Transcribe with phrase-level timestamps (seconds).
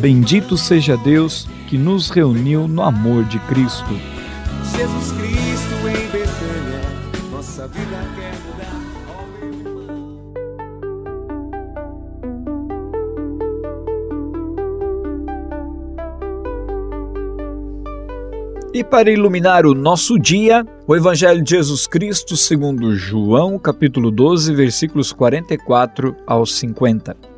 [0.00, 3.84] Bendito seja Deus que nos reuniu no amor de Cristo.
[4.76, 6.80] Jesus Cristo em Betânia,
[7.32, 8.78] nossa vida quer mudar.
[18.72, 24.54] E para iluminar o nosso dia, o Evangelho de Jesus Cristo segundo João, capítulo 12,
[24.54, 27.37] versículos 44 ao 50.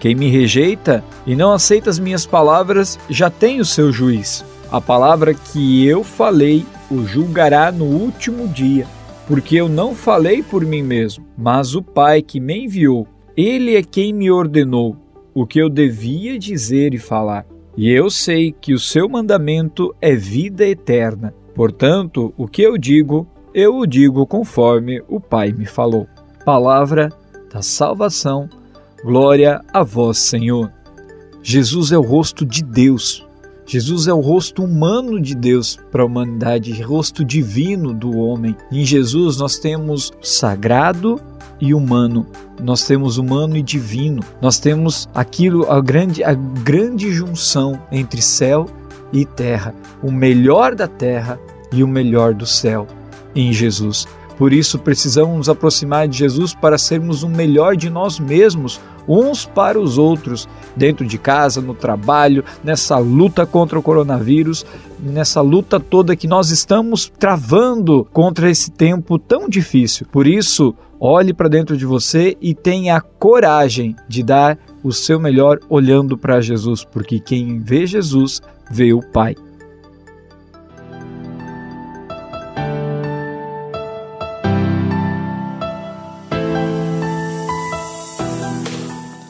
[0.00, 4.42] Quem me rejeita e não aceita as minhas palavras já tem o seu juiz.
[4.72, 8.86] A palavra que eu falei o julgará no último dia,
[9.28, 13.06] porque eu não falei por mim mesmo, mas o Pai que me enviou.
[13.36, 14.96] Ele é quem me ordenou
[15.34, 17.46] o que eu devia dizer e falar.
[17.76, 21.34] E eu sei que o seu mandamento é vida eterna.
[21.54, 26.06] Portanto, o que eu digo, eu o digo conforme o Pai me falou.
[26.44, 27.10] Palavra
[27.52, 28.48] da salvação.
[29.02, 30.70] Glória a vós, Senhor.
[31.42, 33.26] Jesus é o rosto de Deus.
[33.64, 38.54] Jesus é o rosto humano de Deus para a humanidade, rosto divino do homem.
[38.70, 41.18] Em Jesus nós temos sagrado
[41.58, 42.26] e humano.
[42.62, 44.22] Nós temos humano e divino.
[44.42, 48.66] Nós temos aquilo a grande a grande junção entre céu
[49.12, 51.40] e terra, o melhor da terra
[51.72, 52.86] e o melhor do céu
[53.34, 54.06] em Jesus.
[54.40, 59.44] Por isso precisamos nos aproximar de Jesus para sermos o melhor de nós mesmos, uns
[59.44, 64.64] para os outros, dentro de casa, no trabalho, nessa luta contra o coronavírus,
[64.98, 70.06] nessa luta toda que nós estamos travando contra esse tempo tão difícil.
[70.10, 75.20] Por isso, olhe para dentro de você e tenha a coragem de dar o seu
[75.20, 78.40] melhor olhando para Jesus, porque quem vê Jesus
[78.70, 79.36] vê o Pai.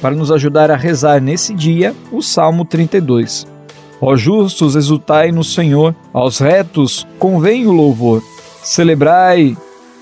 [0.00, 3.46] para nos ajudar a rezar nesse dia o Salmo 32.
[4.00, 8.22] Ó justos, exultai no Senhor, aos retos convém o louvor.
[8.62, 9.56] Celebrai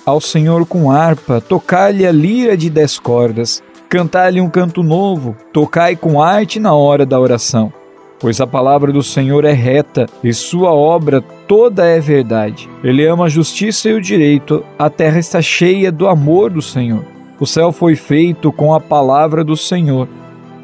[0.04, 5.96] ao Senhor com harpa, tocai-lhe a lira de dez cordas, cantai-lhe um canto novo, tocai
[5.96, 7.72] com arte na hora da oração.
[8.18, 12.68] Pois a palavra do Senhor é reta e sua obra toda é verdade.
[12.82, 17.04] Ele ama a justiça e o direito, a terra está cheia do amor do Senhor.
[17.38, 20.08] O céu foi feito com a palavra do Senhor,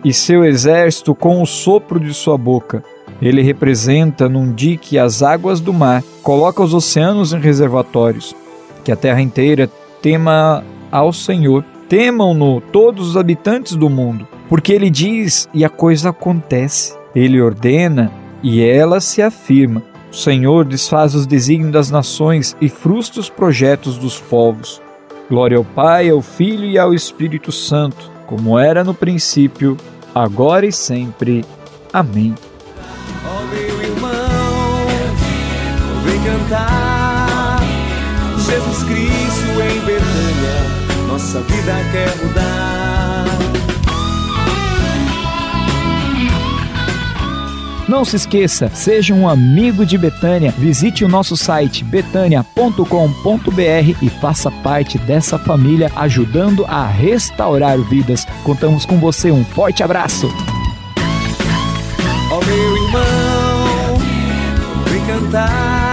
[0.04, 2.82] e seu exército com o sopro de sua boca.
[3.20, 8.34] Ele representa num dique as águas do mar, coloca os oceanos em reservatórios.
[8.82, 9.70] Que a terra inteira
[10.00, 16.10] tema ao Senhor, temam-no todos os habitantes do mundo, porque ele diz e a coisa
[16.10, 16.96] acontece.
[17.14, 18.10] Ele ordena
[18.42, 19.82] e ela se afirma.
[20.10, 24.80] O Senhor desfaz os desígnios das nações e frustra os projetos dos povos.
[25.30, 29.76] Glória ao Pai, ao Filho e ao Espírito Santo, como era no princípio,
[30.12, 31.44] agora e sempre.
[31.92, 32.34] Amém.
[33.24, 34.86] Ó meu irmão,
[36.04, 37.60] vem cantar.
[38.38, 42.59] Jesus Cristo em Betânia, nossa vida quer mudar.
[47.90, 50.54] Não se esqueça, seja um amigo de Betânia.
[50.56, 52.78] Visite o nosso site betânia.com.br
[54.00, 58.24] e faça parte dessa família ajudando a restaurar vidas.
[58.44, 59.32] Contamos com você.
[59.32, 60.32] Um forte abraço.
[62.30, 63.98] Oh, meu irmão,
[64.86, 65.89] vem cantar